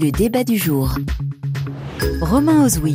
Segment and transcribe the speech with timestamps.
[0.00, 0.94] Le débat du jour.
[2.20, 2.94] Romain Ozoui.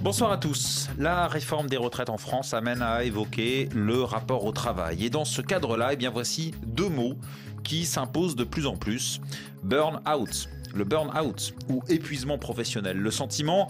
[0.00, 0.88] Bonsoir à tous.
[0.98, 5.04] La réforme des retraites en France amène à évoquer le rapport au travail.
[5.04, 7.16] Et dans ce cadre-là, eh bien voici deux mots
[7.62, 9.20] qui s'imposent de plus en plus.
[9.62, 10.48] Burn out.
[10.74, 12.96] Le burn out ou épuisement professionnel.
[12.96, 13.68] Le sentiment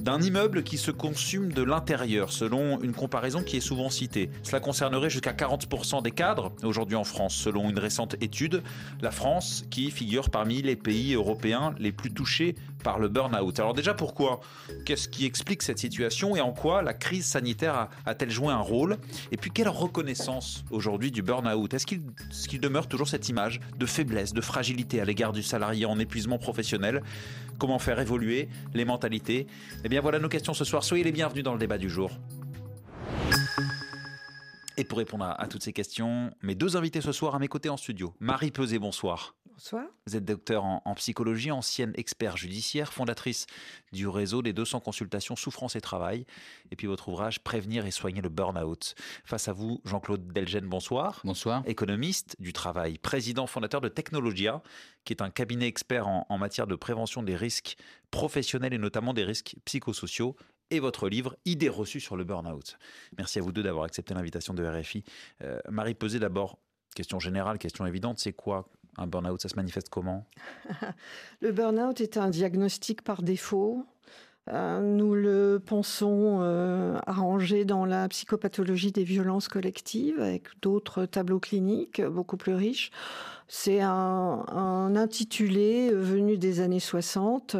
[0.00, 4.30] d'un immeuble qui se consume de l'intérieur, selon une comparaison qui est souvent citée.
[4.42, 8.62] Cela concernerait jusqu'à 40% des cadres aujourd'hui en France, selon une récente étude.
[9.02, 13.60] La France qui figure parmi les pays européens les plus touchés par le burn-out.
[13.60, 14.40] Alors déjà pourquoi?
[14.86, 18.96] Qu'est-ce qui explique cette situation et en quoi la crise sanitaire a-t-elle joué un rôle?
[19.32, 21.74] Et puis quelle reconnaissance aujourd'hui du burn-out?
[21.74, 25.98] Est-ce qu'il demeure toujours cette image de faiblesse, de fragilité à l'égard du salarié en
[25.98, 27.02] épuisement professionnel?
[27.60, 29.46] Comment faire évoluer les mentalités
[29.84, 30.82] Eh bien voilà nos questions ce soir.
[30.82, 32.10] Soyez les bienvenus dans le débat du jour.
[34.78, 37.68] Et pour répondre à, toutes ces questions, mes deux invités ce soir à mes côtés
[37.68, 38.14] en studio.
[38.18, 39.34] Marie Peset, bonsoir.
[39.60, 39.88] Bonsoir.
[40.06, 43.44] Vous êtes docteur en, psychologie, ancienne expert judiciaire, fondatrice
[43.92, 46.24] du réseau des 200 consultations souffrance et travail.
[46.70, 48.94] Et puis votre ouvrage Prévenir et soigner le burn-out.
[49.22, 51.20] Face à vous, Jean-Claude Delgen, bonsoir.
[51.24, 51.62] Bonsoir.
[51.66, 54.62] Économiste du travail, président fondateur de Technologia,
[55.04, 57.76] qui est un cabinet expert en, en matière de prévention des risques
[58.10, 60.36] professionnels et notamment des risques psychosociaux
[60.70, 62.78] et votre livre Idées reçues sur le burn-out.
[63.18, 65.04] Merci à vous deux d'avoir accepté l'invitation de RFI.
[65.42, 66.56] Euh, Marie Pesé, d'abord,
[66.94, 70.26] question générale, question évidente, c'est quoi un burn-out Ça se manifeste comment
[71.40, 73.84] Le burn-out est un diagnostic par défaut.
[74.48, 81.40] Euh, nous le pensons euh, arrangé dans la psychopathologie des violences collectives avec d'autres tableaux
[81.40, 82.90] cliniques beaucoup plus riches.
[83.52, 87.56] C'est un, un, intitulé venu des années 60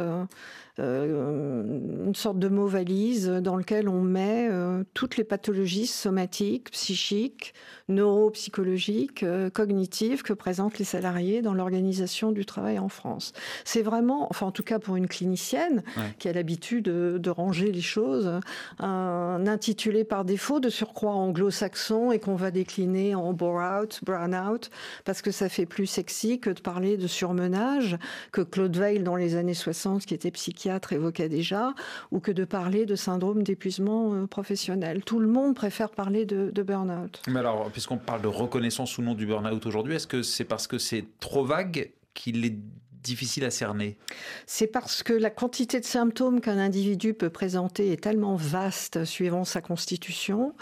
[0.79, 1.63] euh,
[2.05, 7.53] une sorte de mot valise dans lequel on met euh, toutes les pathologies somatiques, psychiques,
[7.89, 13.33] neuropsychologiques, euh, cognitives que présentent les salariés dans l'organisation du travail en France.
[13.65, 15.83] C'est vraiment, enfin en tout cas pour une clinicienne
[16.19, 18.39] qui a l'habitude de, ranger les choses,
[18.79, 24.69] un intitulé par défaut de surcroît anglo-saxon et qu'on va décliner en bore-out, brown-out,
[25.05, 27.97] parce que ça fait plus sexy que de parler de surmenage,
[28.31, 31.73] que Claude Veil dans les années 60 qui était psychiatre évoquait déjà,
[32.11, 35.03] ou que de parler de syndrome d'épuisement euh, professionnel.
[35.03, 37.21] Tout le monde préfère parler de, de burn-out.
[37.27, 40.67] Mais alors, puisqu'on parle de reconnaissance ou non du burn-out aujourd'hui, est-ce que c'est parce
[40.67, 42.55] que c'est trop vague qu'il est
[43.01, 43.97] difficile à cerner
[44.45, 49.43] C'est parce que la quantité de symptômes qu'un individu peut présenter est tellement vaste suivant
[49.43, 50.53] sa constitution.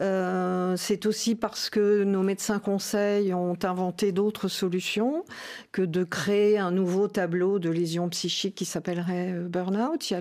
[0.00, 5.24] Euh, c'est aussi parce que nos médecins conseils ont inventé d'autres solutions
[5.72, 10.12] que de créer un nouveau tableau de lésions psychiques qui s'appellerait euh, burn-out.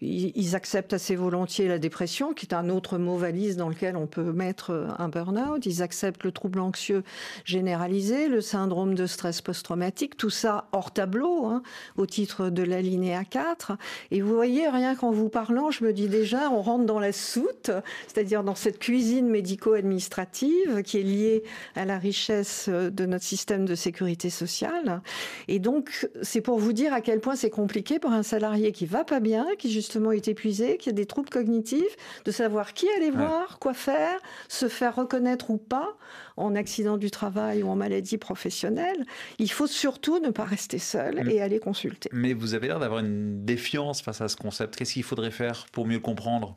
[0.00, 4.06] ils acceptent assez volontiers la dépression, qui est un autre mot valise dans lequel on
[4.06, 5.66] peut mettre euh, un burn-out.
[5.66, 7.02] Ils acceptent le trouble anxieux
[7.44, 11.62] généralisé, le syndrome de stress post-traumatique, tout ça hors tableau hein,
[11.96, 13.72] au titre de la linéa 4.
[14.10, 17.12] Et vous voyez, rien qu'en vous parlant, je me dis déjà, on rentre dans la
[17.12, 17.70] soute,
[18.06, 21.42] c'est-à-dire dans cette cuisine médico-administrative qui est liée
[21.74, 25.02] à la richesse de notre système de sécurité sociale.
[25.48, 28.86] Et donc, c'est pour vous dire à quel point c'est compliqué pour un salarié qui
[28.86, 32.86] va pas bien, qui justement est épuisé, qui a des troubles cognitifs, de savoir qui
[32.96, 34.18] aller voir, quoi faire,
[34.48, 35.96] se faire reconnaître ou pas
[36.36, 39.04] en accident du travail ou en maladie professionnelle.
[39.38, 42.08] Il faut surtout ne pas rester seul et aller consulter.
[42.12, 44.76] Mais vous avez l'air d'avoir une défiance face à ce concept.
[44.76, 46.56] Qu'est-ce qu'il faudrait faire pour mieux le comprendre?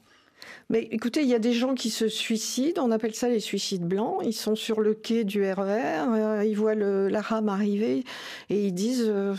[0.69, 3.85] Mais écoutez, il y a des gens qui se suicident, on appelle ça les suicides
[3.85, 4.21] blancs.
[4.23, 8.03] Ils sont sur le quai du RER, euh, ils voient la rame arriver
[8.49, 9.33] et ils disent euh,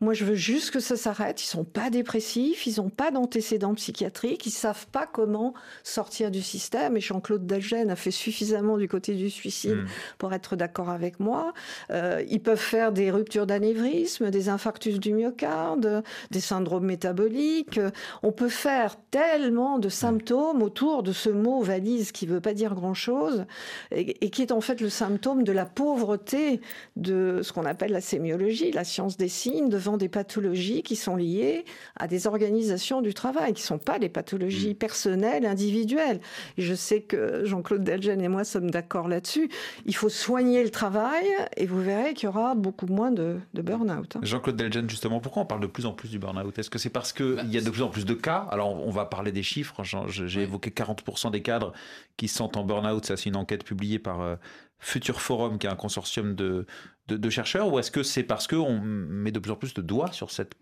[0.00, 1.42] moi, je veux juste que ça s'arrête.
[1.42, 6.40] Ils sont pas dépressifs, ils n'ont pas d'antécédents psychiatriques, ils savent pas comment sortir du
[6.40, 6.96] système.
[6.96, 9.86] Et Jean-Claude Dalgen a fait suffisamment du côté du suicide hmm.
[10.18, 11.52] pour être d'accord avec moi.
[11.90, 17.80] Euh, ils peuvent faire des ruptures d'anévrisme, des infarctus du myocarde, des syndromes métaboliques.
[18.22, 22.76] On peut faire tellement de symptômes autour de ce mot valise qui veut pas dire
[22.76, 23.46] grand-chose
[23.90, 26.60] et, et qui est en fait le symptôme de la pauvreté
[26.94, 31.16] de ce qu'on appelle la sémiologie, la science des signes, de des pathologies qui sont
[31.16, 31.64] liées
[31.96, 34.74] à des organisations du travail, qui ne sont pas des pathologies mm.
[34.74, 36.20] personnelles, individuelles.
[36.56, 39.48] Et je sais que Jean-Claude Delgen et moi sommes d'accord là-dessus.
[39.86, 41.26] Il faut soigner le travail
[41.56, 44.16] et vous verrez qu'il y aura beaucoup moins de, burn-out.
[44.16, 44.20] Hein.
[44.22, 46.58] Jean-Claude Delgen, justement, pourquoi on parle de plus en plus du burn-out?
[46.58, 48.46] Est-ce que c'est parce qu'il y a de plus en plus de cas?
[48.50, 49.82] Alors, on va parler des chiffres.
[50.08, 51.72] J'ai évoqué 40% des cadres
[52.16, 53.04] qui sont en burn-out.
[53.04, 54.38] Ça, c'est une enquête publiée par
[54.80, 56.66] euh, Futur Forum, qui est un consortium de,
[57.06, 60.12] de, chercheurs, ou est-ce que c'est parce qu'on met de plus en plus de doigts
[60.12, 60.54] sur cette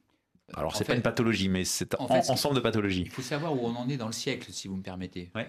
[0.54, 3.02] alors, c'est pas une pathologie, mais c'est un ensemble de pathologies.
[3.02, 5.32] Il faut savoir où on en est dans le siècle, si vous me permettez.
[5.34, 5.42] Euh,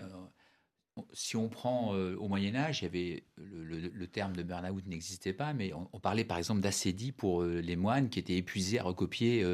[1.14, 5.54] si on prend au Moyen Âge, il y avait le, terme de burn-out n'existait pas,
[5.54, 9.46] mais on, parlait par exemple d'acédie pour les moines qui étaient épuisés à recopier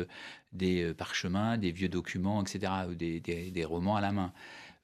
[0.53, 4.31] des parchemins, des vieux documents, etc., ou des romans à la main.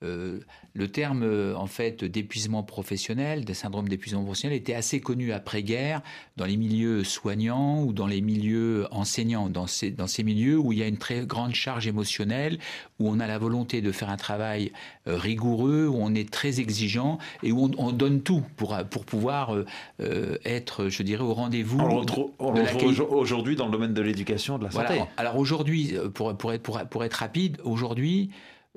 [0.01, 0.39] Euh,
[0.73, 6.01] le terme euh, en fait d'épuisement professionnel, de syndrome d'épuisement professionnel, était assez connu après-guerre
[6.37, 10.71] dans les milieux soignants ou dans les milieux enseignants, dans ces, dans ces milieux où
[10.71, 12.59] il y a une très grande charge émotionnelle,
[12.99, 14.71] où on a la volonté de faire un travail
[15.07, 19.53] euh, rigoureux, où on est très exigeant et où on, donne tout pour, pour pouvoir
[20.45, 21.79] être, je dirais, au rendez-vous.
[21.79, 25.01] On le retrouve aujourd'hui dans le domaine de l'éducation, de la santé.
[25.17, 28.29] Alors aujourd'hui, pour, pour, être, pour, pour être rapide, aujourd'hui,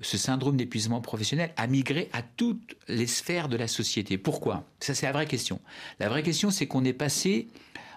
[0.03, 4.19] ce syndrome d'épuisement professionnel a migré à toutes les sphères de la société.
[4.19, 4.65] Pourquoi?
[4.81, 5.61] Ça, c'est la vraie question.
[5.99, 7.49] La vraie question, c'est qu'on est passé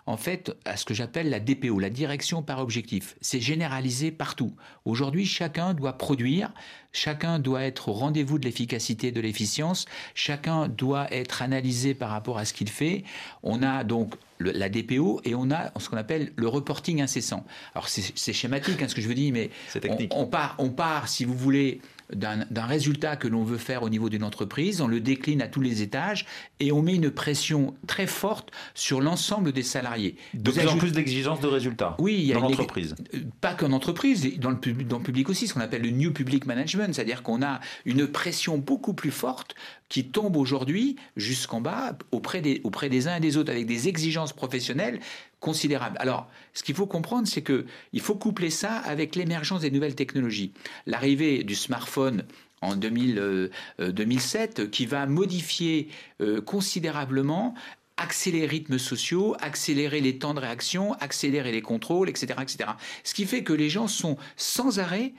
[0.07, 3.15] en fait à ce que j'appelle la DPO, la direction par objectif.
[3.21, 4.53] C'est généralisé partout.
[4.85, 6.53] Aujourd'hui, chacun doit produire,
[6.91, 12.37] chacun doit être au rendez-vous de l'efficacité, de l'efficience, chacun doit être analysé par rapport
[12.37, 13.03] à ce qu'il fait.
[13.41, 17.45] On a donc la DPO et on a ce qu'on appelle le reporting incessant.
[17.73, 19.49] Alors c'est schématique hein, ce que je veux dire, mais
[20.11, 21.81] on, part, on part, si vous voulez,
[22.13, 25.61] d'un résultat que l'on veut faire au niveau d'une entreprise, on le décline à tous
[25.61, 26.25] les étages
[26.59, 30.15] et on met une pression très forte sur l'ensemble des salariés.
[30.33, 32.95] De plus en plus d'exigences de résultats oui, il y a dans l'entreprise.
[33.13, 36.11] Euh, pas qu'en entreprise, dans le, dans le public aussi, ce qu'on appelle le New
[36.11, 39.55] Public Management, c'est-à-dire qu'on a une pression beaucoup plus forte
[39.89, 43.87] qui tombe aujourd'hui jusqu'en bas auprès des, auprès des uns et des autres avec des
[43.87, 44.99] exigences professionnelles
[45.39, 45.95] considérable.
[45.99, 49.93] Alors, ce qu'il faut comprendre, c'est que il faut coupler ça avec l'émergence des nouvelles
[49.93, 50.51] technologies.
[50.87, 52.23] L'arrivée du smartphone
[52.61, 55.89] en 2000, 2007 euh, euh, qui va modifier
[56.21, 57.53] euh, considérablement
[57.97, 62.71] accélérer les rythmes sociaux, accélérer les temps de réaction, accélérer les contrôles, etc., etc.
[63.03, 65.13] Ce qui fait que les gens sont sans arrêt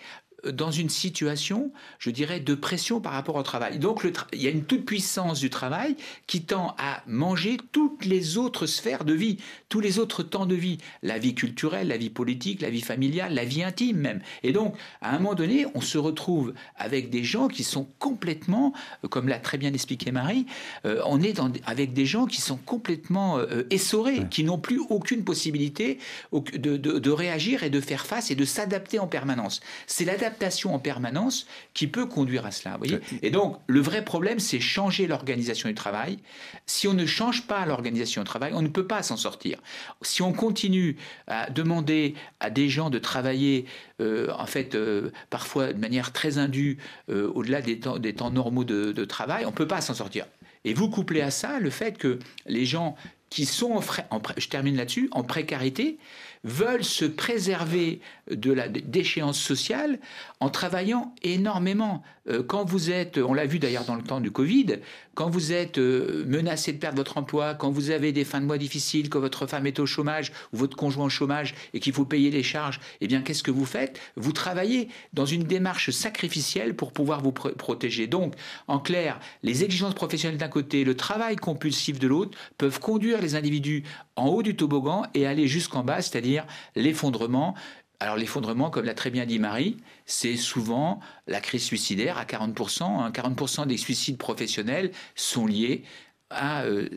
[0.53, 3.79] dans une situation, je dirais, de pression par rapport au travail.
[3.79, 5.97] Donc il y a une toute-puissance du travail
[6.27, 9.39] qui tend à manger toutes les autres sphères de vie,
[9.69, 13.35] tous les autres temps de vie, la vie culturelle, la vie politique, la vie familiale,
[13.35, 14.21] la vie intime même.
[14.43, 18.73] Et donc, à un moment donné, on se retrouve avec des gens qui sont complètement,
[19.05, 20.47] euh, comme l'a très bien expliqué Marie,
[20.85, 25.25] euh, on est avec des gens qui sont complètement euh, essorés, qui n'ont plus aucune
[25.25, 25.99] possibilité
[26.33, 29.61] de, de, réagir et de faire face et de s'adapter en permanence.
[29.87, 32.77] C'est l'adaptation en permanence qui peut conduire à cela.
[32.77, 36.19] Voyez et donc, le vrai problème, c'est changer l'organisation du travail.
[36.67, 39.59] Si on ne change pas l'organisation du travail, on ne peut pas s'en sortir.
[40.03, 40.97] Si on continue
[41.27, 43.67] à demander à des gens de travailler,
[44.01, 46.79] euh, en fait, euh, parfois de manière très indue,
[47.11, 50.27] euh, au-delà des temps, des temps normaux de, travail, on ne peut pas s'en sortir.
[50.65, 52.97] Et vous couplez à ça le fait que les gens
[53.31, 55.99] qui sont en, en je termine là-dessus, en précarité,
[56.47, 58.01] veulent se préserver
[58.31, 59.99] de la déchéance sociale
[60.41, 62.03] en travaillant énormément.
[62.29, 64.79] Euh, quand vous êtes, on l'a vu d'ailleurs dans le temps du Covid,
[65.17, 68.45] quand vous êtes euh, menacé de perdre votre emploi, quand vous avez des fins de
[68.45, 71.95] mois difficiles, que votre femme est au chômage ou votre conjoint au chômage et qu'il
[71.95, 73.99] faut payer les charges, eh bien qu'est-ce que vous faites?
[74.17, 78.07] Vous travaillez dans une démarche sacrificielle pour pouvoir vous protéger.
[78.07, 78.35] Donc,
[78.69, 83.35] en clair, les exigences professionnelles d'un côté, le travail compulsif de l'autre peuvent conduire les
[83.35, 83.85] individus
[84.17, 87.55] en haut du toboggan et aller jusqu'en bas, c'est-à-dire l'effondrement
[88.01, 93.13] alors l'effondrement, comme l'a très bien dit Marie, c'est souvent la crise suicidaire à 40%.
[93.13, 93.67] 40% hein.
[93.67, 95.85] des suicides professionnels sont liés
[96.31, 96.89] à, euh,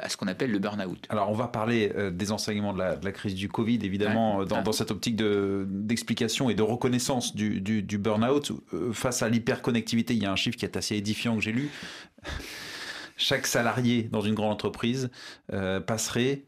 [0.00, 1.06] à ce qu'on appelle le burn-out.
[1.08, 4.72] Alors on va parler euh, des enseignements de la, crise du Covid, évidemment, euh, dans,
[4.72, 8.52] cette optique d'explication et de reconnaissance du, du burn-out.
[8.92, 11.70] face à l'hyperconnectivité, il y a un chiffre qui est assez édifiant que j'ai lu.
[13.16, 15.10] Chaque salarié dans une grande entreprise
[15.86, 16.44] passerait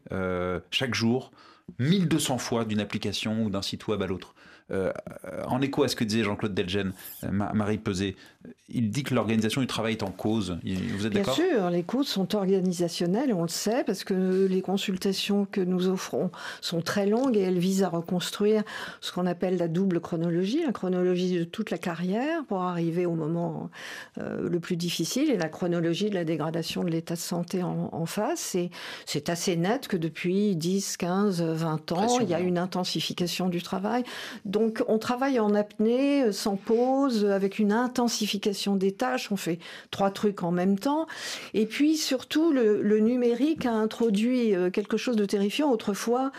[0.71, 1.31] chaque jour
[1.79, 4.35] 1200 fois d'une application ou d'un site web à l'autre.
[4.71, 4.91] Euh,
[5.47, 6.93] en écho à ce que disait Jean-Claude Delgen,
[7.23, 8.15] euh, Marie Peset,
[8.67, 10.57] il dit que l'organisation du travail est en cause.
[10.63, 11.35] Vous êtes d'accord?
[11.35, 15.87] Bien sûr, les causes sont organisationnelles, on le sait, parce que les consultations que nous
[15.87, 16.31] offrons
[16.61, 18.63] sont très longues et elles visent à reconstruire
[19.01, 23.13] ce qu'on appelle la double chronologie, la chronologie de toute la carrière pour arriver au
[23.13, 23.69] moment
[24.17, 28.05] euh, le plus difficile et la chronologie de la dégradation de l'état de santé en,
[28.05, 28.55] face.
[28.55, 28.69] Et
[29.05, 33.61] c'est assez net que depuis 10, 15, 20 ans, il y a une intensification du
[33.61, 34.03] travail.
[34.45, 39.59] Donc on travaille en apnée, sans pause, avec une intensification des tâches, on fait
[39.91, 41.07] trois trucs en même temps.
[41.53, 45.69] Et puis surtout, le, numérique a introduit euh, quelque chose de terrifiant.
[45.71, 46.31] Autrefois,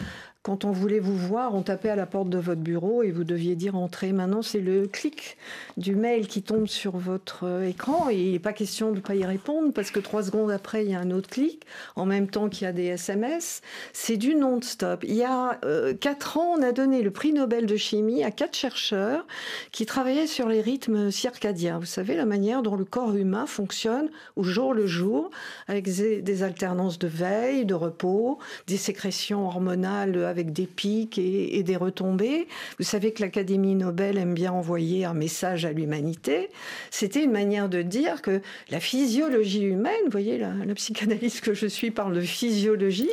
[0.46, 3.24] quand on voulait vous voir, on tapait à la porte de votre bureau et vous
[3.24, 4.12] deviez dire entrer.
[4.12, 5.36] Maintenant, c'est le clic
[5.76, 9.00] du mail qui tombe sur votre euh, écran et il n'est pas question de ne
[9.00, 12.06] pas y répondre parce que trois secondes après, il y a un autre clic en
[12.06, 13.60] même temps qu'il y a des SMS.
[13.92, 15.02] C'est du non-stop.
[15.02, 18.30] Il y a euh, quatre ans, on a donné le prix Nobel de chimie à
[18.30, 19.26] quatre chercheurs
[19.72, 21.80] qui travaillaient sur les rythmes circadiens.
[21.80, 25.28] Vous savez, la manière dont le corps humain fonctionne au jour le jour
[25.66, 28.38] avec des alternances de veille, de repos,
[28.68, 32.46] des sécrétions hormonales avec des pics et, des retombées.
[32.78, 36.50] Vous savez que l'Académie Nobel aime bien envoyer un message à l'humanité.
[36.90, 41.66] C'était une manière de dire que la physiologie humaine, voyez, la, la psychanalyse que je
[41.66, 43.10] suis parle de physiologie,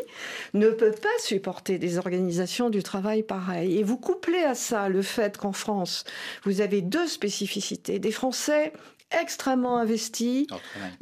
[0.53, 3.77] ne peut pas supporter des organisations du travail pareilles.
[3.79, 6.03] Et vous couplez à ça le fait qu'en France,
[6.43, 7.99] vous avez deux spécificités.
[7.99, 8.73] Des Français
[9.21, 10.47] extrêmement investis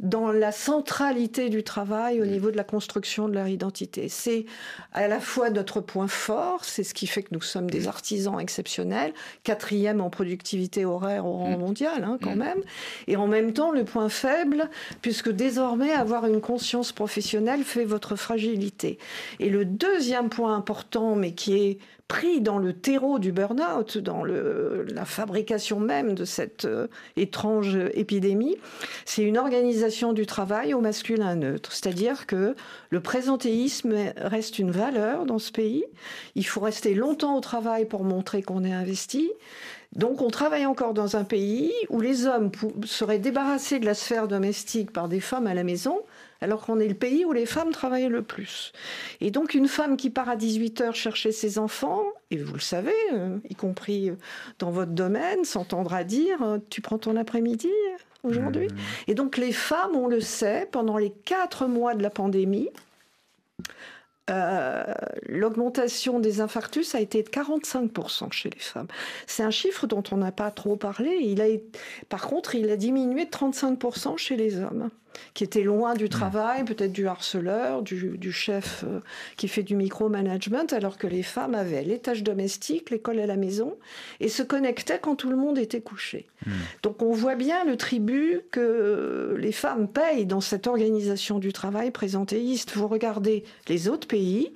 [0.00, 4.08] dans la centralité du travail au niveau de la construction de leur identité.
[4.08, 4.46] C'est
[4.92, 8.38] à la fois notre point fort, c'est ce qui fait que nous sommes des artisans
[8.38, 9.12] exceptionnels,
[9.44, 11.60] quatrième en productivité horaire au rang mm.
[11.60, 12.38] mondial hein, quand mm.
[12.38, 12.62] même,
[13.06, 14.68] et en même temps le point faible,
[15.00, 18.98] puisque désormais avoir une conscience professionnelle fait votre fragilité.
[19.40, 21.78] Et le deuxième point important, mais qui est
[22.08, 28.56] pris dans le terreau du burn-out, dans la fabrication même de cette euh, étrange épidémie,
[29.04, 31.72] c'est une organisation du travail au masculin neutre.
[31.72, 32.54] C'est-à-dire que
[32.90, 35.84] le présentéisme reste une valeur dans ce pays.
[36.34, 39.30] Il faut rester longtemps au travail pour montrer qu'on est investi.
[39.94, 42.50] Donc on travaille encore dans un pays où les hommes
[42.84, 46.00] seraient débarrassés de la sphère domestique par des femmes à la maison,
[46.42, 48.72] alors qu'on est le pays où les femmes travaillent le plus.
[49.20, 52.60] Et donc une femme qui part à 18 heures chercher ses enfants, et vous le
[52.60, 54.16] savez, euh, y compris euh,
[54.58, 57.70] dans votre domaine, s'entendra dire, euh, tu prends ton après-midi
[58.24, 58.66] aujourd'hui.
[58.66, 58.76] Mmh?
[59.06, 62.68] Et donc les femmes, on le sait, pendant les quatre mois de la pandémie,
[65.26, 68.86] l'augmentation des infarctus a été de 45% chez les femmes.
[69.26, 71.18] C'est un chiffre dont on n'a pas trop parlé.
[71.20, 71.48] Il a,
[72.08, 74.88] par contre, il a diminué de 35% chez les hommes
[75.34, 79.00] qui étaient loin du travail, peut-être du harceleur, du, chef euh,
[79.36, 83.36] qui fait du micromanagement, alors que les femmes avaient les tâches domestiques, l'école à la
[83.36, 83.76] maison,
[84.20, 86.26] et se connectaient quand tout le monde était couché.
[86.46, 86.50] Hmm.
[86.82, 91.90] Donc on voit bien le tribut que les femmes payent dans cette organisation du travail
[91.90, 92.72] présentéiste.
[92.72, 94.52] Vous regardez les autres pays,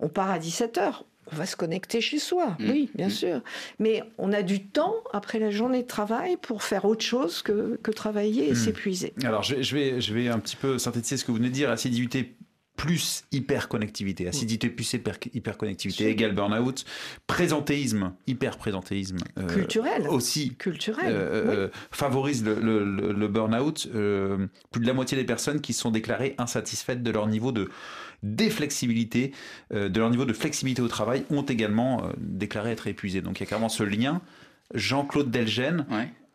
[0.00, 2.70] on part à 17 heures on va se connecter chez soi, mmh.
[2.70, 3.10] oui, bien mmh.
[3.10, 3.40] sûr.
[3.78, 7.78] Mais on a du temps après la journée de travail pour faire autre chose que,
[7.90, 8.56] travailler et mmh.
[8.56, 9.14] s'épuiser.
[9.24, 11.74] Alors, je, vais, je vais un petit peu synthétiser ce que vous venez de dire.
[12.76, 16.84] Plus hyperconnectivité, acidité plus hyperconnectivité égale burn-out,
[17.26, 23.88] présentéisme, hyper-présentéisme euh, culturel aussi culturel euh, euh, favorise le, le, le burn-out.
[23.90, 27.70] plus de la moitié des personnes qui sont déclarées insatisfaites de leur niveau de
[28.22, 29.32] déflexibilité,
[29.70, 33.20] de leur niveau de flexibilité au travail, ont également déclaré être épuisés.
[33.20, 34.20] Donc il y a clairement ce lien.
[34.74, 35.86] Jean-Claude Delgène,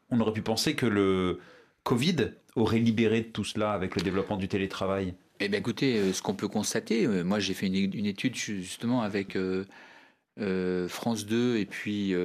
[0.10, 1.40] on aurait pu penser que le
[1.84, 5.16] Covid aurait libéré de tout cela avec le développement du télétravail.
[5.44, 9.38] Eh bien, écoutez, euh, ce qu'on peut constater, moi j'ai fait une, étude justement avec
[10.38, 12.16] France 2 et puis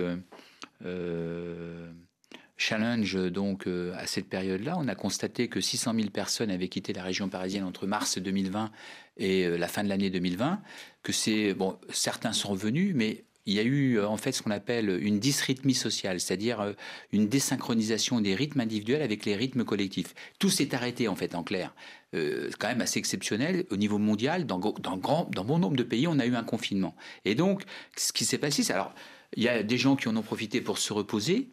[2.58, 6.94] Challenge, donc, euh, à cette période-là, on a constaté que 600 000 personnes avaient quitté
[6.94, 8.70] la région parisienne entre mars 2020
[9.18, 10.62] et euh, la fin de l'année 2020.
[11.02, 14.42] Que c'est, bon, certains sont revenus, mais il y a eu euh, en fait ce
[14.42, 16.74] qu'on appelle une dysrythmie sociale, c'est-à-dire
[17.12, 20.14] une désynchronisation des rythmes individuels avec les rythmes collectifs.
[20.38, 21.74] Tout s'est arrêté en fait en clair.
[22.14, 24.46] Euh, quand même assez exceptionnel au niveau mondial.
[24.46, 26.94] Dans, dans, grand, dans bon nombre de pays, on a eu un confinement.
[27.24, 27.62] Et donc,
[27.96, 28.94] ce qui s'est passé, c'est alors
[29.36, 31.50] il y a des gens qui en ont profité pour se reposer.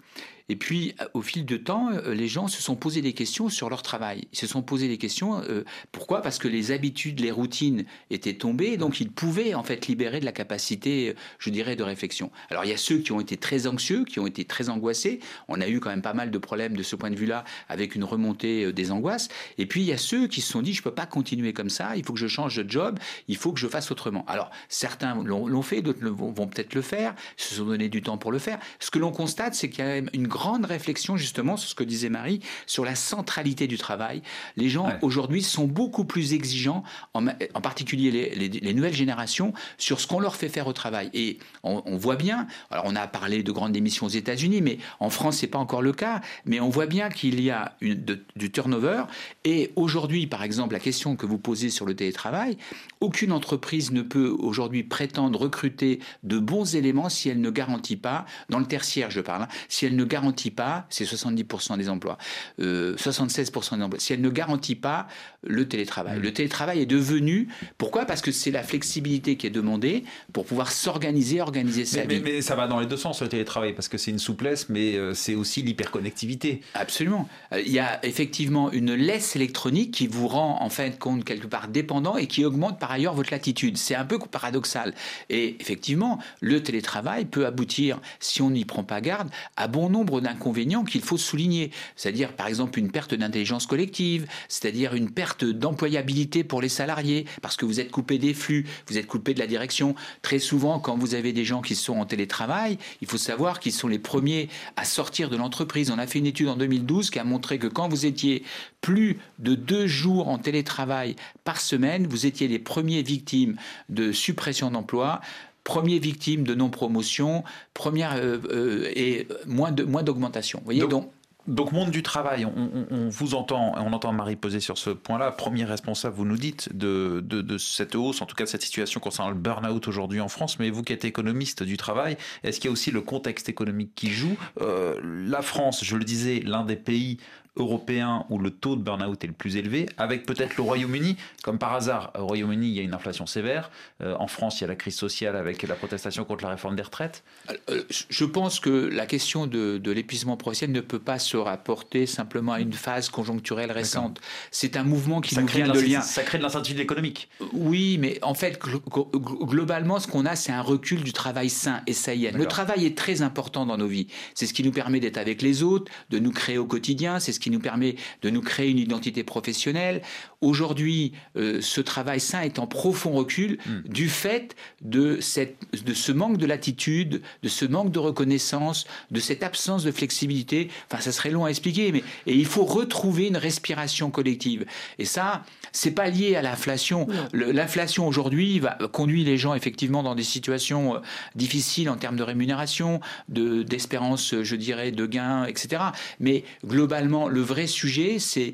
[0.49, 3.69] Et puis, au fil de temps, euh, les gens se sont posé des questions sur
[3.69, 4.27] leur travail.
[4.33, 5.41] Ils se sont posé des questions.
[5.41, 6.21] Euh, pourquoi?
[6.21, 10.25] Parce que les habitudes, les routines étaient tombées, donc ils pouvaient en fait libérer de
[10.25, 12.29] la capacité, je dirais, de réflexion.
[12.49, 15.21] Alors, il y a ceux qui ont été très anxieux, qui ont été très angoissés.
[15.47, 17.95] On a eu quand même pas mal de problèmes de ce point de vue-là, avec
[17.95, 19.29] une remontée euh, des angoisses.
[19.57, 21.69] Et puis, il y a ceux qui se sont dit, je peux pas continuer comme
[21.69, 21.95] ça.
[21.95, 22.99] Il faut que je change de job.
[23.29, 24.25] Il faut que je fasse autrement.
[24.27, 27.15] Alors, certains l'ont fait, d'autres vont peut-être le faire.
[27.37, 28.59] Se sont donné du temps pour le faire.
[28.79, 31.83] Ce que l'on constate, c'est qu'il y a une grande réflexion justement sur ce que
[31.83, 34.23] disait Marie, sur la centralité du travail.
[34.57, 39.99] Les gens aujourd'hui sont beaucoup plus exigeants, en, en particulier les, les, nouvelles générations, sur
[39.99, 41.11] ce qu'on leur fait faire au travail.
[41.13, 44.79] Et on, on, voit bien, alors on a parlé de grandes démissions aux États-Unis, mais
[44.99, 48.03] en France c'est pas encore le cas, mais on voit bien qu'il y a une,
[48.35, 49.03] du turnover.
[49.45, 52.57] Et aujourd'hui, par exemple, la question que vous posez sur le télétravail,
[53.01, 58.25] aucune entreprise ne peut aujourd'hui prétendre recruter de bons éléments si elle ne garantit pas,
[58.49, 60.22] dans le tertiaire je parle, hein, si elle ne garantit
[60.55, 62.17] pas, c'est 70% des emplois,
[62.59, 65.07] 76% des emplois, si elle ne garantit pas
[65.43, 66.19] le télétravail.
[66.19, 68.05] Le télétravail est devenu, pourquoi?
[68.05, 72.21] Parce que c'est la flexibilité qui est demandée pour pouvoir s'organiser, organiser sa mais, vie.
[72.23, 74.97] Mais, ça va dans les deux sens le télétravail, parce que c'est une souplesse, mais
[75.13, 76.61] c'est aussi l'hyperconnectivité.
[76.73, 77.27] Absolument.
[77.53, 81.47] Il y a effectivement une laisse électronique qui vous rend en fin de compte quelque
[81.47, 83.77] part dépendant et qui augmente par ailleurs votre latitude.
[83.77, 84.93] C'est un peu paradoxal.
[85.29, 90.12] Et effectivement, le télétravail peut aboutir, si on n'y prend pas garde, à bon nombre
[90.21, 91.71] d'inconvénients qu'il faut souligner.
[91.95, 97.57] C'est-à-dire par exemple une perte d'intelligence collective, c'est-à-dire une perte d'employabilité pour les salariés, parce
[97.57, 99.95] que vous êtes coupé des flux, vous êtes coupé de la direction.
[100.21, 103.73] Très souvent, quand vous avez des gens qui sont en télétravail, il faut savoir qu'ils
[103.73, 105.91] sont les premiers à sortir de l'entreprise.
[105.91, 108.43] On a fait une étude en 2012 qui a montré que quand vous étiez
[108.81, 113.55] plus de deux jours en télétravail par semaine, vous étiez les premiers victimes
[113.89, 115.21] de suppression d'emploi
[115.63, 117.43] premières victimes de non-promotion,
[117.73, 120.61] première euh, euh, et moins de moins d'augmentation.
[120.65, 121.11] voyez donc,
[121.45, 125.29] donc, monde du travail, on, vous entend, on entend Marie poser sur ce point-là.
[125.31, 129.01] Premier responsable, vous nous dites, de, de, cette hausse, en tout cas de cette situation
[129.01, 130.57] concernant le burn-out aujourd'hui en France.
[130.59, 133.91] Mais vous qui êtes économiste du travail, est-ce qu'il y a aussi le contexte économique
[133.93, 134.37] qui joue?
[134.61, 137.17] Euh, La France, je le disais, l'un des pays
[137.55, 141.17] européen où le taux de burn-out est le plus élevé, avec peut-être le Royaume-Uni.
[141.43, 143.69] Comme par hasard, au Royaume-Uni, il y a une inflation sévère.
[144.01, 146.75] Euh, en France, il y a la crise sociale avec la protestation contre la réforme
[146.75, 147.23] des retraites.
[147.69, 152.53] Euh, je pense que la question de, l'épuisement professionnel ne peut pas se rapporter simplement
[152.53, 154.19] à une phase conjoncturelle récente.
[154.49, 156.01] C'est un mouvement qui nous vient de lien.
[156.01, 157.29] Ça crée de l'incertitude économique.
[157.53, 161.93] Oui, mais en fait, globalement, ce qu'on a, c'est un recul du travail sain et
[161.93, 162.31] saillant.
[162.33, 164.07] Le travail est très important dans nos vies.
[164.33, 167.19] C'est ce qui nous permet d'être avec les autres, de nous créer au quotidien.
[167.19, 170.01] C'est ce qui nous permet de nous créer une identité professionnelle.
[170.39, 173.89] Aujourd'hui, euh, ce travail sain est en profond recul hmm.
[173.89, 179.19] du fait de, cette, de ce manque de latitude, de ce manque de reconnaissance, de
[179.19, 180.69] cette absence de flexibilité.
[180.89, 184.65] Enfin, ça serait long à expliquer, mais et il faut retrouver une respiration collective.
[184.99, 187.07] Et ça, c'est pas lié à l'inflation.
[187.33, 190.99] L'inflation aujourd'hui va conduit les gens effectivement dans des situations euh,
[191.35, 195.83] difficiles en termes de rémunération, de d'espérance, je dirais, de gains, etc.
[196.19, 198.53] Mais globalement, le vrai sujet, c'est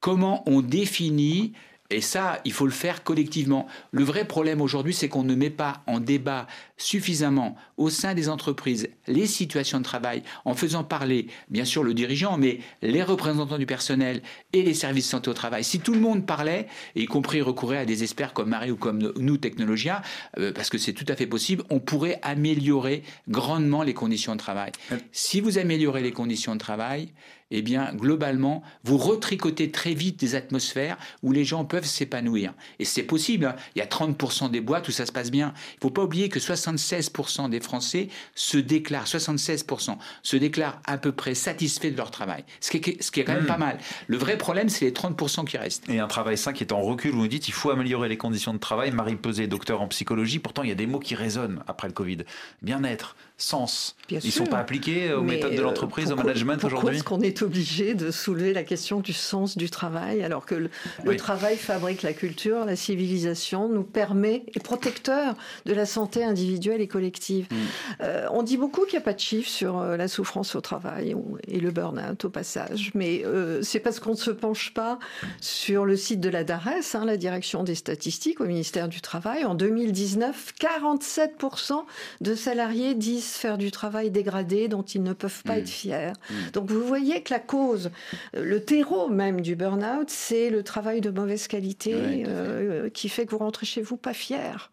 [0.00, 1.52] comment on définit
[1.92, 3.66] et ça, il faut le faire collectivement.
[3.90, 6.46] Le vrai problème aujourd'hui, c'est qu'on ne met pas en débat
[6.80, 11.94] suffisamment au sein des entreprises les situations de travail en faisant parler, bien sûr, le
[11.94, 14.22] dirigeant, mais les représentants du personnel
[14.52, 15.64] et les services de santé au travail.
[15.64, 18.98] Si tout le monde parlait, y compris recourir à des experts comme Marie ou comme
[18.98, 20.02] nous, Technologia,
[20.38, 24.38] euh, parce que c'est tout à fait possible, on pourrait améliorer grandement les conditions de
[24.38, 24.72] travail.
[25.12, 27.12] Si vous améliorez les conditions de travail,
[27.50, 32.54] eh bien, globalement, vous retricotez très vite des atmosphères où les gens peuvent s'épanouir.
[32.78, 33.46] Et c'est possible.
[33.46, 33.56] Hein.
[33.74, 35.52] Il y a 30% des boîtes où ça se passe bien.
[35.72, 36.38] Il ne faut pas oublier que
[36.76, 42.44] 76% des Français se déclarent, 76% se déclarent à peu près satisfaits de leur travail.
[42.60, 43.46] Ce qui est, ce qui est quand même hmm.
[43.46, 43.78] pas mal.
[44.06, 45.88] Le vrai problème, c'est les 30% qui restent.
[45.88, 48.16] Et un travail sain qui est en recul, vous nous dites, il faut améliorer les
[48.16, 48.90] conditions de travail.
[48.90, 50.38] Marie Pesé, docteur en psychologie.
[50.38, 52.18] Pourtant, il y a des mots qui résonnent après le Covid.
[52.62, 53.96] Bien-être, sens.
[54.10, 57.20] Ils ne sont pas appliqués aux méthodes de l'entreprise, au management aujourd'hui Pourquoi est-ce qu'on
[57.20, 62.02] est obligé de soulever la question du sens du travail alors que le, travail fabrique
[62.02, 65.34] la culture, la civilisation, nous permet, est protecteur
[65.66, 67.56] de la santé individuelle et collective mm.
[68.02, 70.60] euh, On dit beaucoup qu'il n'y a pas de chiffres sur euh, la souffrance au
[70.60, 71.14] travail
[71.48, 74.98] et le burn-out au passage, mais euh, c'est parce qu'on ne se penche pas
[75.40, 79.44] sur le site de la DARES, hein, la direction des statistiques au ministère du Travail.
[79.44, 81.84] En 2019, 47%
[82.20, 85.58] de salariés disent faire du travail dégradé dont ils ne peuvent pas mm.
[85.58, 86.12] être fiers.
[86.30, 86.34] Mm.
[86.52, 87.90] Donc vous voyez que la cause,
[88.34, 91.94] le terreau même du burn-out, c'est le travail de mauvaise qualité
[92.26, 94.70] euh, qui fait que vous rentrez chez vous pas fier.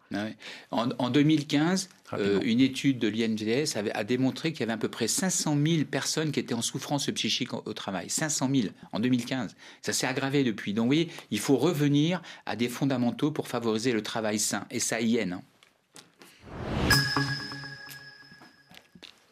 [0.70, 1.77] En, 2015,
[2.14, 5.84] euh, une étude de l'INGS a démontré qu'il y avait à peu près 500 000
[5.84, 8.08] personnes qui étaient en souffrance psychique au, travail.
[8.08, 9.54] 500 000 en 2015.
[9.82, 10.72] Ça s'est aggravé depuis.
[10.72, 14.66] Donc, oui, il faut revenir à des fondamentaux pour favoriser le travail sain.
[14.70, 15.28] Et ça y est.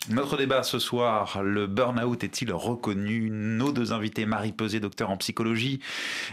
[0.09, 3.29] Notre débat ce soir, le burn-out est-il reconnu?
[3.29, 5.81] Nos deux invités, Marie Pesé, docteur en psychologie,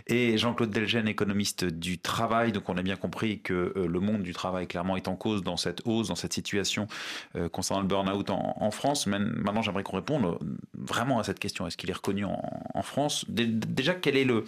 [0.06, 2.52] et Jean-Claude Delgène, économiste du travail.
[2.52, 5.42] Donc on a bien compris que euh, le monde du travail clairement est en cause
[5.42, 6.88] dans cette hausse, dans cette situation
[7.36, 9.08] euh, concernant le burn-out en, France.
[9.08, 10.38] Maintenant j'aimerais qu'on réponde euh,
[10.78, 11.66] vraiment à cette question.
[11.66, 13.26] Est-ce qu'il est reconnu en, France?
[13.30, 14.44] Déjà, quelle est le,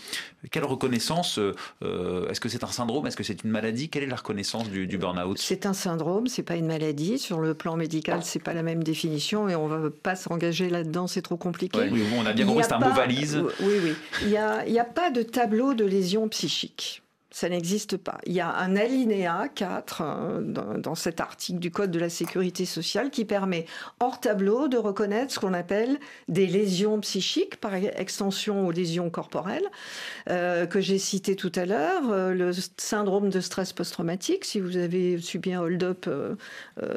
[0.51, 1.39] quelle reconnaissance
[1.81, 3.07] Est-ce que c'est un syndrome?
[3.07, 3.89] Est-ce que c'est une maladie?
[3.89, 5.37] Quelle est la reconnaissance du, du burn-out?
[5.39, 7.17] C'est un syndrome, c'est pas une maladie.
[7.17, 9.14] Sur le plan médical, c'est pas la même définition
[9.49, 11.79] et on ne va pas s'engager là-dedans, c'est trop compliqué.
[11.91, 13.41] oui, on a bien compris, c'est un mot valise.
[13.61, 13.93] Oui, oui.
[14.21, 17.01] Il n'y a, a, pas de tableau de lésions psychiques.
[17.35, 18.17] Ça n'existe pas.
[18.25, 20.39] Il y a un alinéa 4 euh,
[20.77, 23.65] dans, cet article du Code de la sécurité sociale qui permet,
[23.99, 29.69] hors tableau, de reconnaître ce qu'on appelle des lésions psychiques, par extension aux lésions corporelles,
[30.29, 34.77] euh, que j'ai cité tout à l'heure, euh, le syndrome de stress post-traumatique, si vous
[34.77, 36.09] avez subi un hold-up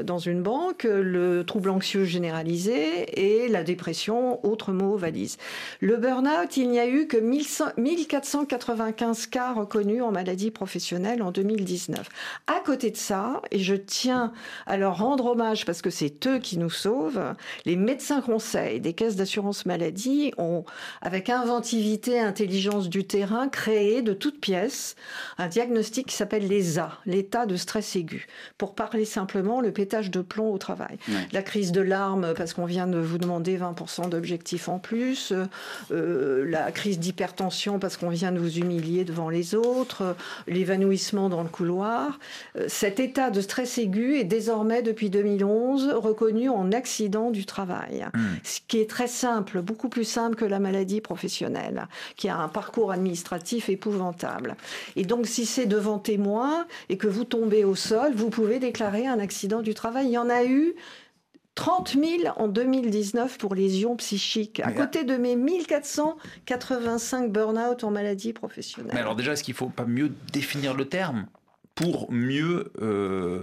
[0.05, 5.37] dans une banque, le trouble anxieux généralisé et la dépression, autre mot valise.
[5.81, 11.31] Le burn-out, il n'y a eu que 1495 cas reconnus en maladie maladie professionnelle en
[11.31, 12.07] 2019.
[12.49, 14.35] À côté de ça, et je tiens
[14.67, 18.93] à leur rendre hommage parce que c'est eux qui nous sauvent, les médecins conseils des
[18.93, 20.67] caisses d'assurance maladie ont,
[21.01, 24.97] avec inventivité et intelligence du terrain, créé de toutes pièces
[25.39, 28.27] un diagnostic qui s'appelle l'ESA, l'état de stress aigu.
[28.59, 30.99] Pour parler simplement, le pétage de plomb au travail.
[31.33, 35.33] La crise de larmes parce qu'on vient de vous demander 20% d'objectifs en plus,
[35.91, 41.43] euh, la crise d'hypertension parce qu'on vient de vous humilier devant les autres, l'évanouissement dans
[41.43, 42.19] le couloir.
[42.57, 48.07] Euh, cet état de stress aigu est désormais, depuis 2011, reconnu en accident du travail.
[48.15, 48.37] Hmm.
[48.43, 52.49] Ce qui est très simple, beaucoup plus simple que la maladie professionnelle, qui a un
[52.49, 54.57] parcours administratif épouvantable.
[54.97, 59.07] Et donc, si c'est devant témoin et que vous tombez au sol, vous pouvez déclarer
[59.07, 60.07] un accident du travail.
[60.07, 60.75] Il y en a eu
[61.59, 68.33] 30 000 en 2019 pour lésions psychiques, à côté de mes 1485 burn-out en maladie
[68.33, 68.93] professionnelle.
[68.95, 71.27] Mais alors déjà, est-ce qu'il ne faut pas mieux définir le terme?
[71.79, 73.43] Pour mieux euh,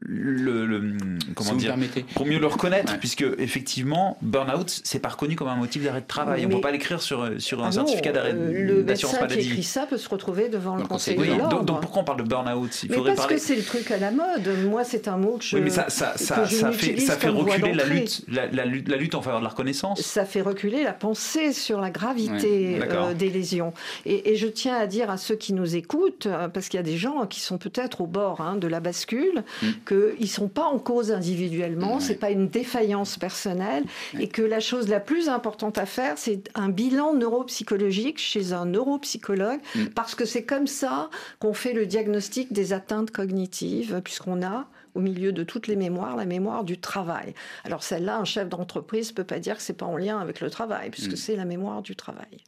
[0.00, 0.96] le,
[1.34, 1.76] comment dire
[2.14, 6.06] pour mieux le reconnaître puisque effectivement burn-out c'est pas reconnu comme un motif d'arrêt de
[6.06, 6.46] travail.
[6.46, 9.34] On ne peut pas l'écrire sur sur un ah certificat d'arrêt euh, d'assurance maladie.
[9.34, 12.02] Le médecin qui écrit ça peut se retrouver devant le conseil de donc, donc, pourquoi
[12.02, 12.86] on parle de burn-out?
[12.88, 14.48] Mais parce que c'est le truc à la mode.
[14.66, 17.28] Moi c'est un mot que je oui, mais ça ça, ça, ça fait ça fait
[17.28, 20.00] reculer la lutte, la, lutte la lutte en faveur de la reconnaissance.
[20.00, 23.74] Ça fait reculer la pensée sur la gravité euh, des lésions.
[24.06, 26.84] Et, et je tiens à dire à ceux qui nous écoutent parce qu'il y a
[26.84, 29.66] des gens qui sont peut être au bord hein, de la bascule, mm.
[29.86, 33.84] qu'ils ne sont pas en cause individuellement, ce n'est pas une défaillance personnelle,
[34.18, 38.66] et que la chose la plus importante à faire, c'est un bilan neuropsychologique chez un
[38.66, 39.86] neuropsychologue, mm.
[39.94, 45.00] parce que c'est comme ça qu'on fait le diagnostic des atteintes cognitives, puisqu'on a au
[45.00, 47.34] milieu de toutes les mémoires, la mémoire du travail.
[47.64, 50.40] Alors celle-là, un chef d'entreprise ne peut pas dire que c'est pas en lien avec
[50.40, 51.16] le travail, puisque mm.
[51.16, 52.38] c'est la mémoire du travail.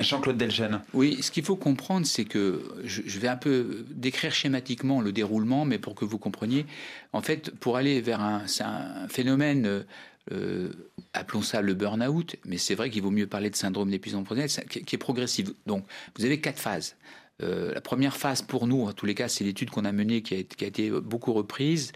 [0.00, 0.80] Jean-Claude Delgen.
[0.94, 5.64] Oui, ce qu'il faut comprendre, c'est que je, vais un peu décrire schématiquement le déroulement,
[5.64, 6.66] mais pour que vous compreniez,
[7.12, 9.84] en fait, pour aller vers un, un phénomène
[10.32, 10.72] euh,
[11.12, 14.68] appelons ça le burn-out, mais c'est vrai qu'il vaut mieux parler de syndrome d'épuisement professionnel,
[14.68, 15.50] qui, est progressif.
[15.66, 15.84] Donc,
[16.18, 16.96] vous avez quatre phases.
[17.42, 20.22] Euh, la première phase pour nous, en tous les cas, c'est l'étude qu'on a menée
[20.22, 21.92] qui a, été beaucoup reprise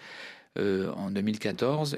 [0.58, 1.96] euh, en 2014.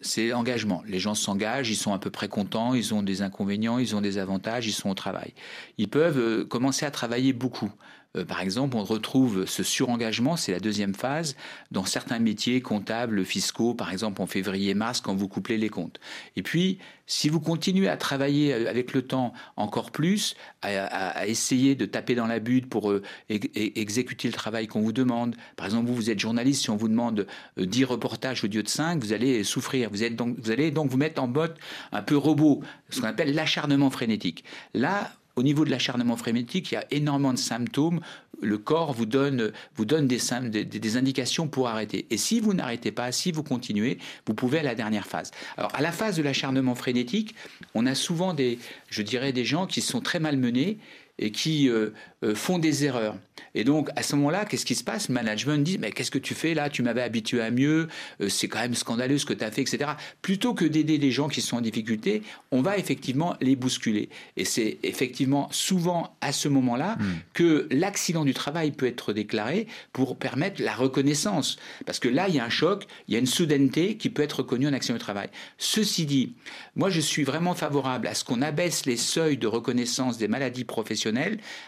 [0.00, 0.82] C'est l'engagement.
[0.86, 4.00] Les gens s'engagent, ils sont à peu près contents, ils ont des inconvénients, ils ont
[4.00, 5.34] des avantages, ils sont au travail.
[5.78, 7.70] Ils peuvent euh, commencer à travailler beaucoup.
[8.16, 11.36] Euh, par exemple, on retrouve ce surengagement, c'est la deuxième phase,
[11.70, 15.98] dans certains métiers comptables, fiscaux, par exemple en février-mars, quand vous couplez les comptes.
[16.36, 21.86] Et puis, si vous continuez à travailler avec le temps encore plus, à, essayer de
[21.86, 25.94] taper dans la butte pour euh, exécuter le travail qu'on vous demande, par exemple, vous,
[25.94, 29.12] vous êtes journaliste, si on vous demande 10 euh, reportages au lieu de 5, vous
[29.12, 29.90] allez souffrir.
[29.90, 31.54] Vous, êtes donc, vous allez donc vous mettre en mode
[31.92, 34.44] un peu robot, ce qu'on appelle l'acharnement frénétique.
[34.74, 38.00] Là, au niveau de l'acharnement frénétique, il y a énormément de symptômes.
[38.40, 40.18] Le corps vous donne, vous donne des,
[40.64, 42.06] des, indications pour arrêter.
[42.10, 45.30] Et si vous n'arrêtez pas, si vous continuez, vous pouvez à la dernière phase.
[45.56, 47.34] Alors, à la phase de l'acharnement frénétique,
[47.74, 50.78] on a souvent des, je dirais, des gens qui sont très malmenés
[51.18, 51.90] et qui euh,
[52.24, 53.16] euh, font des erreurs.
[53.54, 55.08] Et donc, à ce moment-là, qu'est-ce qui se passe?
[55.08, 56.70] Le management dit, mais qu'est-ce que tu fais là?
[56.70, 57.88] Tu m'avais habitué à mieux,
[58.20, 59.92] euh, c'est quand même scandaleux ce que tu as fait, etc.
[60.22, 64.08] Plutôt que d'aider les gens qui sont en difficulté, on va effectivement les bousculer.
[64.36, 67.04] Et c'est effectivement souvent à ce moment-là hmm.
[67.34, 71.58] que l'accident du travail peut être déclaré pour permettre la reconnaissance.
[71.84, 74.22] Parce que là, il y a un choc, il y a une soudaineté qui peut
[74.22, 75.28] être reconnue en accident du travail.
[75.58, 76.34] Ceci dit,
[76.74, 80.64] moi, je suis vraiment favorable à ce qu'on abaisse les seuils de reconnaissance des maladies
[80.64, 81.01] professionnelles.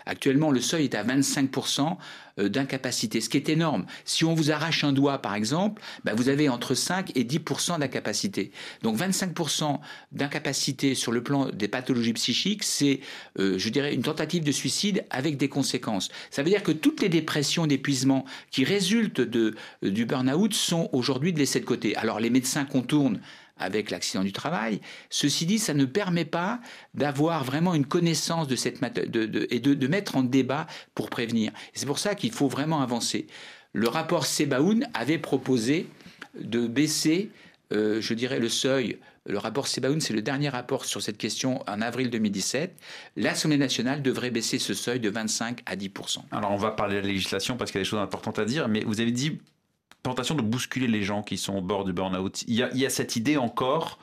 [0.07, 1.97] Actuellement, le seuil est à 25%
[2.39, 3.87] euh, d'incapacité, ce qui est énorme.
[4.05, 7.79] Si on vous arrache un doigt, par exemple, bah, vous avez entre 5 et 10%
[7.79, 8.51] d'incapacité.
[8.83, 9.79] Donc 25%
[10.13, 13.01] d'incapacité sur le plan des pathologies psychiques, c'est,
[13.39, 16.11] euh, je dirais, une tentative de suicide avec des conséquences.
[16.31, 21.33] Ça veut dire que toutes les dépressions d'épuisement qui résultent de, du burn-out sont aujourd'hui
[21.33, 21.97] laissées de côté.
[21.97, 23.21] Alors les médecins contournent
[23.57, 24.81] avec l'accident du travail.
[25.11, 26.61] Ceci dit, ça ne permet pas
[26.95, 31.53] d'avoir vraiment une connaissance de cette de, et de, mettre en débat pour prévenir.
[31.73, 33.27] C'est pour ça qu'il faut vraiment avancer.
[33.73, 35.89] Le rapport Sebaoun avait proposé
[36.41, 37.31] de baisser,
[37.73, 41.63] euh, je dirais, le seuil le rapport Sebaoun, c'est le dernier rapport sur cette question
[41.67, 42.77] en avril 2017,
[43.17, 47.01] l'Assemblée nationale devrait baisser ce seuil de 25 à 10% Alors on va parler de
[47.01, 49.39] la législation parce qu'il y a des choses importantes à dire, mais vous avez dit
[50.05, 52.43] tentation de bousculer les gens qui sont au bord du burn-out.
[52.47, 53.99] Il, il y a, cette idée encore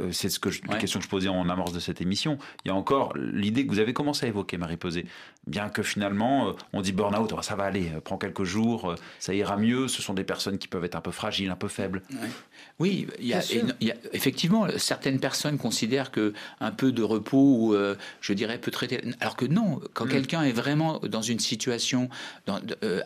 [0.00, 2.38] euh, c'est ce que la question que je posais en amorce de cette émission.
[2.64, 5.06] Il y a encore l'idée que vous avez commencé à évoquer, Marie Pesé.
[5.46, 8.94] Bien que finalement, euh, on dit burn-out, oh, ça va aller, euh, prends quelques jours,
[9.18, 9.88] ça ira mieux.
[9.88, 12.02] Ce sont des personnes qui peuvent être un peu fragiles, un peu faibles.
[12.78, 13.42] Oui, il y, a,
[14.12, 17.76] effectivement certaines personnes considèrent que un peu de repos,
[18.20, 19.00] je dirais, peut traiter.
[19.20, 20.08] Alors que non, quand mm.
[20.08, 22.08] quelqu'un est vraiment dans une situation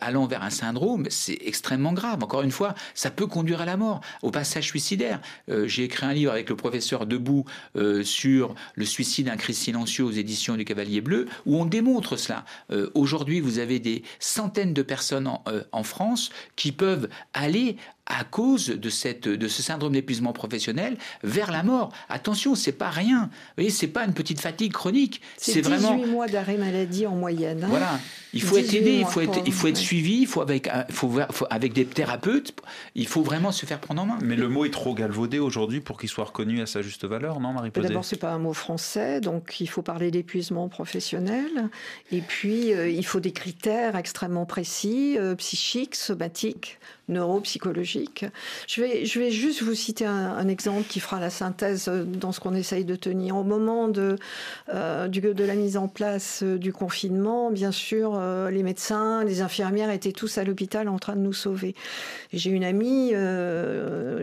[0.01, 2.23] allant vers un syndrome, c'est extrêmement grave.
[2.23, 5.19] Encore une fois, ça peut conduire à la mort, au passage suicidaire.
[5.65, 10.03] J'ai écrit un livre avec le professeur Debout euh, sur le suicide, un cri silencieux
[10.03, 12.28] aux éditions du Cavalier Bleu, où on démontre cela.
[12.71, 17.77] Euh, aujourd'hui, vous avez des centaines de personnes en, euh, en France qui peuvent aller
[18.09, 21.91] à cause de, cette, de ce syndrome d'épuisement professionnel vers la mort.
[22.09, 23.29] Attention, c'est pas rien.
[23.31, 25.21] Vous voyez, c'est pas une petite fatigue chronique.
[25.37, 27.63] C'est vraiment 18 mois d'arrêt maladie en moyenne.
[27.63, 27.69] Hein.
[27.69, 27.99] Voilà.
[28.33, 31.11] Il faut être aidé, il faut être, il faut être suivi, il faut avec, faut,
[31.49, 32.53] avec des thérapeutes,
[32.93, 34.19] il faut vraiment se faire prendre en main.
[34.21, 37.39] Mais le mot est trop galvaudé aujourd'hui pour qu'il soit reconnu à sa juste valeur,
[37.39, 41.69] non, Marie D'abord, c'est pas un mot français, donc il faut parler d'épuisement professionnel.
[42.11, 46.79] Et puis, euh, il faut des critères extrêmement précis, euh, psychiques, somatiques,
[48.67, 52.85] Je vais, juste vous citer un, exemple qui fera la synthèse dans ce qu'on essaye
[52.85, 53.37] de tenir.
[53.37, 54.15] Au moment de,
[54.73, 55.07] euh,
[55.37, 60.11] la mise en place euh, du confinement, bien sûr, euh, les médecins, les infirmières étaient
[60.11, 61.75] tous à l'hôpital en train de nous sauver.
[62.33, 63.13] J'ai une amie,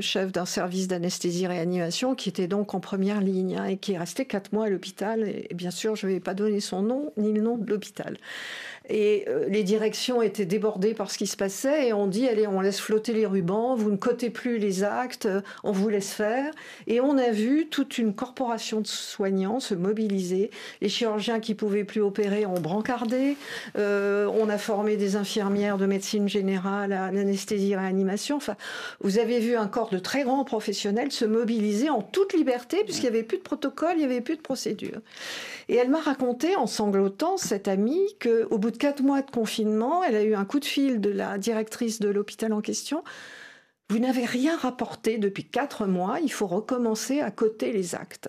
[0.00, 4.24] chef d'un service d'anesthésie-réanimation, qui était donc en première ligne hein, et qui est restée
[4.24, 5.28] quatre mois à l'hôpital.
[5.28, 8.16] Et, bien sûr, je ne vais pas donner son nom ni le nom de l'hôpital.
[8.88, 12.46] Et euh, les directions étaient débordées par ce qui se passait et on dit allez,
[12.46, 15.28] on laisse flotter les rubans, vous ne cotez plus les actes,
[15.64, 16.52] on vous laisse faire.
[16.86, 20.50] Et on a vu toute une corporation de soignants se mobiliser.
[20.80, 23.36] Les chirurgiens qui pouvaient plus opérer ont brancardé.
[23.76, 28.36] Euh, on a formé des infirmières de médecine générale à l'anesthésie-réanimation.
[28.36, 28.56] Enfin,
[29.00, 33.10] vous avez vu un corps de très grands professionnels se mobiliser en toute liberté puisqu'il
[33.10, 35.00] n'y avait plus de protocole, il n'y avait plus de procédure.
[35.68, 40.04] Et elle m'a raconté en sanglotant, cette amie, qu'au bout de quatre mois de confinement,
[40.04, 43.02] elle a eu un coup de fil de la directrice de l'hôpital en question.
[43.88, 48.28] Vous n'avez rien rapporté depuis quatre mois, il faut recommencer à coter les actes.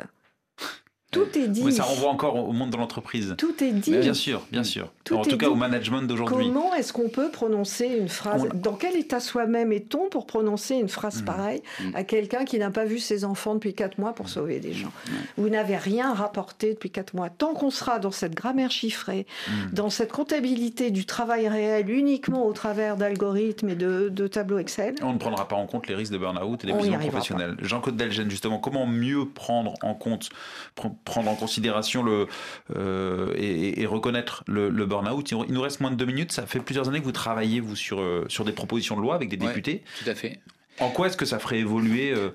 [1.12, 1.64] Tout est dit.
[1.64, 3.36] Mais ça renvoie encore au monde de l'entreprise.
[3.38, 3.96] Tout est dit.
[3.98, 4.92] bien sûr, bien sûr.
[5.12, 6.48] en tout cas, au management d'aujourd'hui.
[6.48, 10.90] Comment est-ce qu'on peut prononcer une phrase Dans quel état soi-même est-on pour prononcer une
[10.90, 11.26] phrase mmh.
[11.26, 11.96] pareille mmh.
[11.96, 14.90] à quelqu'un qui n'a pas vu ses enfants depuis quatre mois pour sauver des gens
[14.90, 15.12] mmh.
[15.38, 17.30] Vous n'avez rien rapporté depuis quatre mois.
[17.30, 19.26] Tant qu'on sera dans cette grammaire chiffrée,
[19.72, 25.14] dans cette comptabilité du travail réel uniquement au travers d'algorithmes et de, tableaux Excel, on
[25.14, 27.56] ne prendra pas en compte les risques de burn-out et d'épuisement professionnel.
[27.62, 30.30] Jean-Claude Delgen, justement, comment mieux prendre en compte
[31.06, 32.28] prendre en considération le,
[32.76, 35.32] euh, et, reconnaître le, burn-out.
[35.32, 36.32] Il nous reste moins de deux minutes.
[36.32, 39.16] Ça fait plusieurs années que vous travaillez, vous, sur, euh, sur des propositions de loi
[39.16, 39.84] avec des députés.
[40.04, 40.40] tout à fait.
[40.80, 42.30] En quoi est-ce que ça ferait évoluer euh,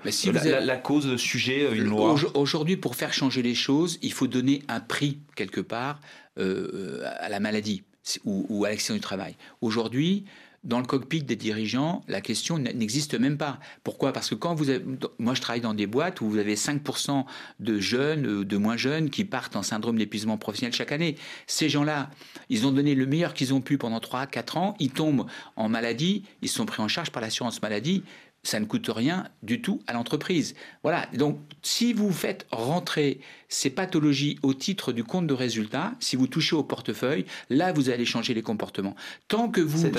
[0.61, 2.15] la, cause, le sujet, une loi?
[2.33, 6.01] Aujourd'hui, pour faire changer les choses, il faut donner un prix, quelque part,
[6.37, 7.83] à la maladie
[8.25, 9.35] ou, ou à l'accident du travail.
[9.61, 10.25] Aujourd'hui,
[10.63, 13.59] dans le cockpit des dirigeants, la question n'existe même pas.
[13.83, 14.13] Pourquoi?
[14.13, 14.83] Parce que quand vous avez,
[15.19, 17.25] moi je travaille dans des boîtes où vous avez 5%
[17.59, 21.15] de jeunes, euh, de moins jeunes qui partent en syndrome d'épuisement professionnel chaque année.
[21.47, 22.09] Ces gens-là,
[22.49, 25.67] ils ont donné le meilleur qu'ils ont pu pendant 3 4 ans, ils tombent en
[25.69, 28.03] maladie, ils sont pris en charge par l'assurance maladie
[28.43, 30.53] ça ne coûte rien du tout à l'entreprise.
[30.83, 36.17] Voilà, donc si vous faites rentrer ces pathologies au titre du compte de résultat, si
[36.17, 38.95] vous touchez au portefeuille, là vous allez changer les comportements.
[39.29, 39.89] Tant que vous,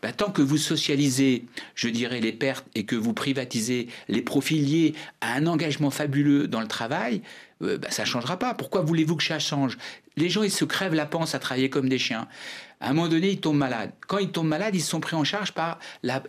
[0.00, 4.60] bah, tant que vous socialisez, je dirais, les pertes et que vous privatisez les profits
[4.60, 7.22] liés à un engagement fabuleux dans le travail,
[7.62, 8.54] euh, bah, ça ne changera pas.
[8.54, 9.78] Pourquoi voulez-vous que ça change?
[10.16, 12.28] Les gens, ils se crèvent la panse à travailler comme des chiens.
[12.80, 13.92] À un moment donné, ils tombent malades.
[14.08, 16.20] Quand ils tombent malades, ils sont pris en charge par la,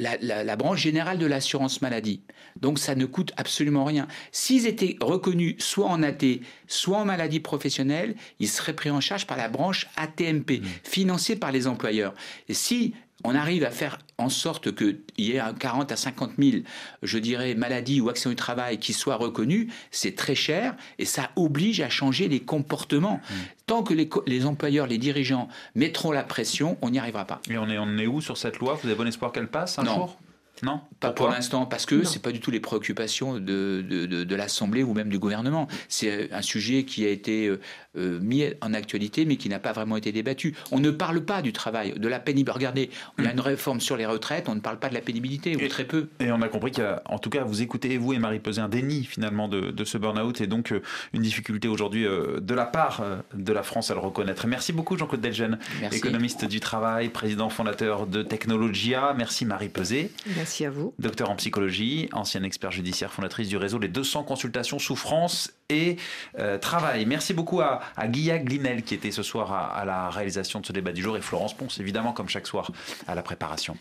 [0.56, 2.22] branche générale de l'assurance maladie.
[2.60, 4.08] Donc ça ne coûte absolument rien.
[4.32, 9.26] S'ils étaient reconnus soit en AT, soit en maladie professionnelle, ils seraient pris en charge
[9.26, 10.66] par la branche ATMP, mmh.
[10.84, 12.14] financée par les employeurs.
[12.48, 16.64] Et si on arrive à faire en sorte qu'il y ait 40 à 50 000,
[17.02, 21.32] je dirais, maladies ou actions du travail qui soient reconnues, c'est très cher et ça
[21.36, 23.20] oblige à changer les comportements.
[23.30, 23.34] Mmh.
[23.66, 27.42] Tant que les, employeurs, les dirigeants mettront la pression, on n'y arrivera pas.
[27.50, 28.78] Et on est, on est où sur cette loi?
[28.82, 29.96] Vous avez bon espoir qu'elle passe un non.
[29.96, 30.18] jour?
[30.64, 34.06] Non Pas pour l'instant, parce que ce n'est pas du tout les préoccupations de, de,
[34.06, 35.68] de, l'Assemblée ou même du gouvernement.
[35.90, 37.60] C'est un sujet qui a été euh,
[37.98, 40.56] euh, mis en actualité, mais qui n'a pas vraiment été débattu.
[40.72, 42.54] On ne parle pas du travail, de la pénibilité.
[42.54, 45.02] Regardez, il y a une réforme sur les retraites, on ne parle pas de la
[45.02, 46.08] pénibilité, ou très peu.
[46.20, 49.04] Et on a compris qu'en tout cas, vous écoutez, vous et Marie Pesé, un déni
[49.04, 50.74] finalement de, de ce burn-out, et donc
[51.14, 54.48] une difficulté aujourd'hui de la part de la France à le reconnaître.
[54.48, 55.58] Merci beaucoup Jean-Claude Delgen,
[55.92, 59.14] économiste du travail, président fondateur de Technologia.
[59.18, 60.12] Merci Marie Pesé.
[60.54, 60.94] Merci à vous.
[61.00, 65.98] Docteur en psychologie, ancienne expert judiciaire, fondatrice du réseau Les 200 consultations souffrance et
[66.38, 67.08] euh, travail.
[67.08, 70.66] Merci beaucoup à, à Guilla Glinel qui était ce soir à, à la réalisation de
[70.68, 72.72] ce débat du jour et Florence Ponce, évidemment, comme chaque soir,
[73.08, 73.76] à la préparation.